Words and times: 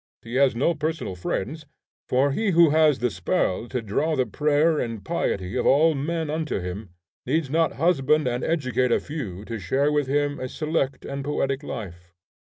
He 0.23 0.33
has 0.33 0.55
no 0.55 0.73
personal 0.73 1.13
friends, 1.13 1.67
for 2.09 2.31
he 2.31 2.49
who 2.57 2.71
has 2.71 2.97
the 2.97 3.11
spell 3.11 3.67
to 3.67 3.83
draw 3.83 4.15
the 4.15 4.25
prayer 4.25 4.79
and 4.79 5.05
piety 5.05 5.55
of 5.55 5.67
all 5.67 5.93
men 5.93 6.27
unto 6.27 6.59
him 6.59 6.89
needs 7.27 7.51
not 7.51 7.73
husband 7.73 8.27
and 8.27 8.43
educate 8.43 8.91
a 8.91 8.99
few 8.99 9.45
to 9.45 9.59
share 9.59 9.91
with 9.91 10.07
him 10.07 10.39
a 10.39 10.49
select 10.49 11.05
and 11.05 11.23
poetic 11.23 11.61
life. 11.61 12.15